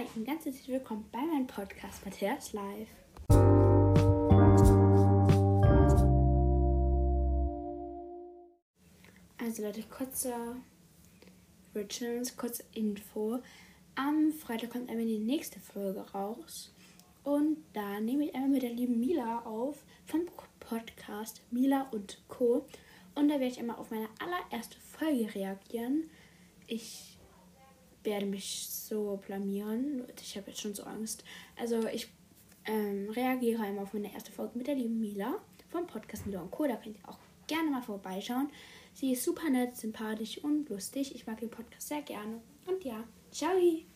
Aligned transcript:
Hi 0.00 0.06
und 0.16 0.24
ganz 0.24 0.46
herzlich 0.46 0.68
willkommen 0.68 1.04
bei 1.12 1.18
meinem 1.18 1.46
Podcast 1.46 2.02
Matthias 2.06 2.54
Live. 2.54 2.88
Also 9.36 9.62
Leute, 9.62 9.82
kurze 9.90 10.32
Originals, 11.74 12.34
kurze 12.34 12.64
Info. 12.72 13.40
Am 13.94 14.32
Freitag 14.32 14.70
kommt 14.70 14.88
einmal 14.88 15.04
die 15.04 15.18
nächste 15.18 15.60
Folge 15.60 16.00
raus. 16.12 16.72
Und 17.22 17.58
da 17.74 18.00
nehme 18.00 18.24
ich 18.24 18.34
einmal 18.34 18.52
mit 18.52 18.62
der 18.62 18.72
lieben 18.72 19.00
Mila 19.00 19.40
auf 19.40 19.84
vom 20.06 20.22
Podcast 20.60 21.42
Mila 21.50 21.90
und 21.90 22.22
Co. 22.28 22.64
Und 23.14 23.28
da 23.28 23.34
werde 23.34 23.52
ich 23.52 23.58
einmal 23.58 23.76
auf 23.76 23.90
meine 23.90 24.08
allererste 24.18 24.78
Folge 24.78 25.34
reagieren. 25.34 26.08
Ich 26.68 27.18
werde 28.02 28.24
mich 28.24 28.79
so 28.90 29.18
blamieren. 29.26 30.04
Ich 30.20 30.36
habe 30.36 30.50
jetzt 30.50 30.60
schon 30.60 30.74
so 30.74 30.82
Angst. 30.82 31.24
Also 31.58 31.86
ich 31.88 32.08
ähm, 32.66 33.08
reagiere 33.10 33.62
einmal 33.62 33.84
auf 33.84 33.94
meine 33.94 34.12
erste 34.12 34.32
Folge 34.32 34.58
mit 34.58 34.66
der 34.66 34.74
lieben 34.74 35.00
Mila 35.00 35.36
vom 35.70 35.86
Podcast 35.86 36.26
Mila 36.26 36.42
und 36.42 36.50
Co. 36.50 36.66
Da 36.66 36.76
könnt 36.76 36.96
ihr 36.96 37.08
auch 37.08 37.18
gerne 37.46 37.70
mal 37.70 37.82
vorbeischauen. 37.82 38.50
Sie 38.92 39.12
ist 39.12 39.24
super 39.24 39.48
nett, 39.48 39.76
sympathisch 39.76 40.38
und 40.38 40.68
lustig. 40.68 41.14
Ich 41.14 41.26
mag 41.26 41.40
den 41.40 41.50
Podcast 41.50 41.88
sehr 41.88 42.02
gerne. 42.02 42.42
Und 42.66 42.84
ja, 42.84 43.04
ciao! 43.30 43.89